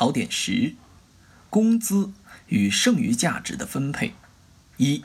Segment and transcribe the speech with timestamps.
[0.00, 0.76] 考点十：
[1.50, 2.12] 工资
[2.46, 4.14] 与剩余价值的分配。
[4.78, 5.04] 一、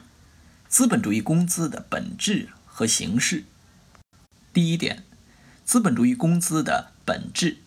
[0.69, 3.43] 资本主义工资的本质和形式。
[4.53, 5.03] 第一点，
[5.65, 7.57] 资本主义工资的本质。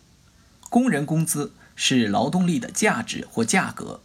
[0.71, 4.01] 工人工资是劳动力的价值或价格。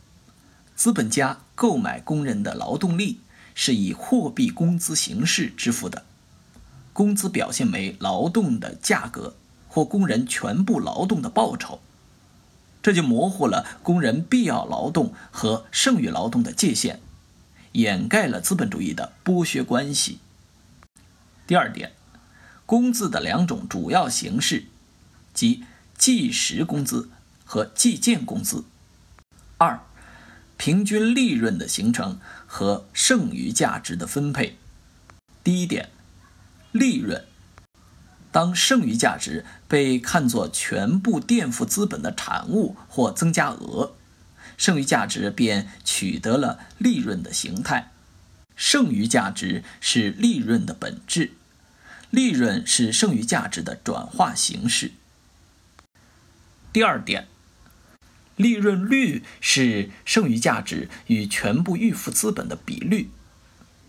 [0.77, 3.21] 资本家购买工人的劳动力
[3.55, 6.05] 是以货币工资形式支付的。
[6.93, 9.35] 工资表现为劳动的价格
[9.67, 11.81] 或工人全部劳动的报酬。
[12.85, 17.01] 这就模糊了工人必要劳动和剩余劳动的界限，
[17.73, 20.19] 掩盖了资本主义的剥削关系。
[21.47, 21.93] 第二点，
[22.67, 24.67] 工资的两种主要形式，
[25.33, 25.65] 即
[25.97, 27.09] 计时工资
[27.47, 28.65] 和计件工资。
[29.57, 29.81] 二，
[30.59, 34.59] 平均利润的形成和剩余价值的分配。
[35.43, 35.89] 第一点，
[36.71, 37.25] 利润。
[38.35, 43.95] 当剩余价值被看作全部垫付资本的产物或增加额，
[44.57, 47.93] 剩余价值便取得了利润的形态。
[48.57, 51.31] 剩余价值是利润的本质，
[52.11, 54.91] 利润是剩余价值的转化形式。
[56.73, 57.29] 第二点，
[58.35, 63.11] 利润率是剩余价值与全部预付资本的比率。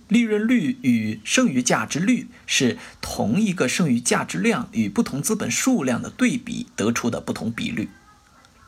[0.07, 7.89] 利润率与剩余价值率是同一个剩余价值量与不同资本数量的对比得出的不同比率。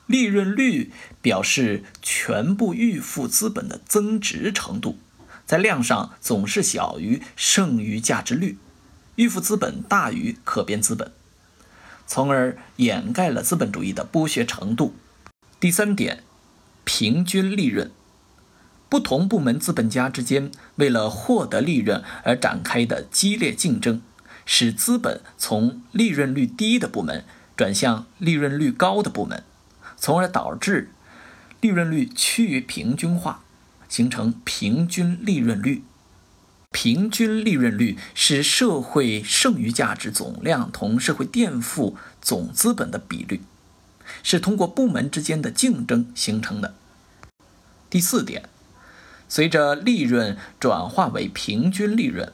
[0.07, 4.97] 利润率表示全部预付资本的增值程度，
[5.45, 8.57] 在量上总是小于剩余价值率，
[9.17, 11.11] 预付资本大于可变资本，
[12.07, 14.95] 从而掩盖了资本主义的剥削程度。
[15.59, 16.23] 第三点，
[16.85, 17.91] 平均利润。
[18.89, 24.01] 不同部门资本家之间为了获得利润而展开的激烈竞争，
[24.45, 27.25] 使资本从利润率低的部门
[27.57, 29.43] 转向利润率高的部门，
[29.97, 30.89] 从而导致
[31.59, 33.43] 利润率趋于平均化，
[33.89, 35.83] 形成平均利润率。
[36.71, 43.41] 平均利润率是社会剩余价值总量同社会垫付总资本的比率，
[44.23, 46.75] 是通过部门之间的竞争形成的。
[47.89, 48.47] 第四点。
[49.29, 52.31] 随着利润转化为平均利润，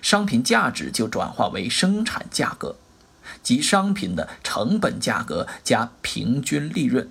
[0.00, 2.76] 商品价值就转化为生产价格，
[3.42, 7.10] 即商品的成本价格加平均利润。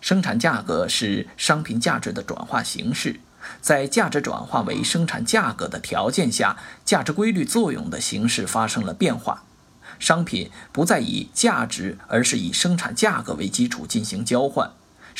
[0.00, 3.18] 生产价格是商品价值的转化形式，
[3.60, 9.42] 在价值转化为生产价格的条件下，价值规律作用的形式发生了变化，
[9.98, 14.70] 商品不再以价值，而是以生产价格为基础进行交换。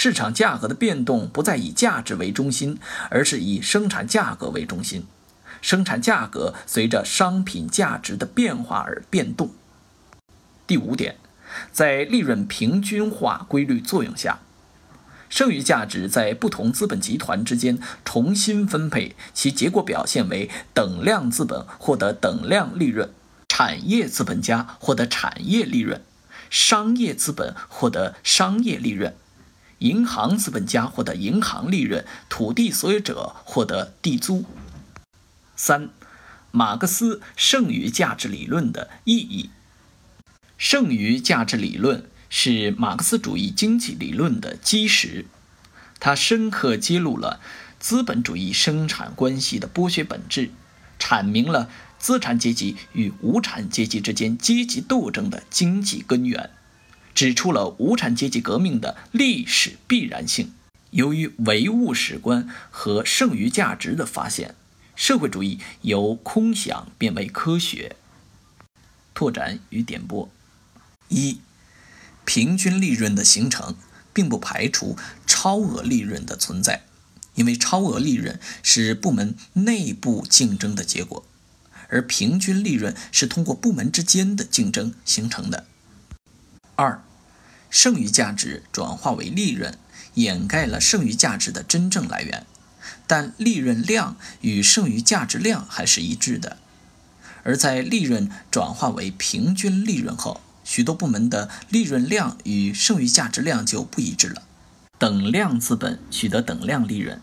[0.00, 2.78] 市场价格的变动不再以价值为中心，
[3.10, 5.04] 而是以生产价格为中心。
[5.60, 9.50] 生产价格随着商品价值的变化而变动。
[10.68, 11.16] 第五点，
[11.72, 14.38] 在利润平均化规律作用下，
[15.28, 23.10] 剩余价值在不同资本集团之间重新分配，其结果表现为等量资本获得等量利润，
[23.48, 26.00] 产业资本家获得产业利润，
[26.48, 29.12] 商业资本获得商业利润。
[29.78, 34.44] 银行资本家获得银行利润，土地所有者获得地租。
[35.54, 35.90] 三、
[36.50, 39.50] 马克思剩余价值理论的意义。
[40.56, 45.26] 剩余价值理论是马克思主义经济理论的基石，
[46.00, 47.40] 它深刻揭露了
[47.78, 50.50] 资本主义生产关系的剥削本质，
[50.98, 56.50] 阐明了资产阶级与无产阶级之间阶级斗争的经济根源。
[57.18, 60.52] 指出了无产阶级革命的历史必然性。
[60.90, 64.54] 由于唯物史观和剩余价值的发现，
[64.94, 67.96] 社会主义由空想变为科学。
[69.14, 70.30] 拓展与点拨：
[71.08, 71.40] 一、
[72.24, 73.74] 平均利润的形成
[74.12, 74.96] 并不排除
[75.26, 76.84] 超额利润的存在，
[77.34, 81.26] 因为超额利润是部门内部竞争的结果，
[81.88, 85.66] 而平均利润是通过部门之间的竞争形成的。
[86.76, 87.02] 二。
[87.70, 89.76] 剩余价值转化为利润，
[90.14, 92.46] 掩盖了剩余价值的真正来源，
[93.06, 96.56] 但利润量与剩余价值量还是一致的。
[97.44, 104.42] 而在利润转化为平均利润后，许多部门的利润量与剩余价值量就不一致了。
[104.98, 107.20] 等量资本取得等量利润，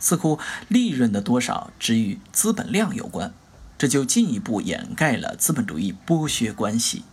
[0.00, 3.32] 似乎利润的多少只与资本量有关，
[3.76, 7.04] 这就进一步掩盖了资本主义剥削关系。